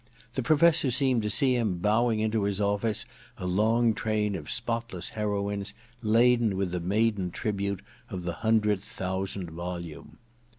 The 0.33 0.41
Professor 0.41 0.89
seemed 0.89 1.21
to 1.21 1.29
see 1.29 1.55
him 1.55 1.77
bowing 1.77 2.21
into 2.21 2.43
the 2.49 2.63
office 2.65 3.05
a 3.37 3.45
long 3.45 3.93
train 3.93 4.33
of 4.35 4.49
spotless 4.49 5.09
heroines 5.09 5.75
laden 6.01 6.57
with 6.57 6.71
the 6.71 6.79
maiden 6.79 7.29
tribute 7.29 7.83
of 8.09 8.23
the 8.23 8.33
hundredth 8.41 8.83
thousand 8.85 9.51
volume. 9.51 10.17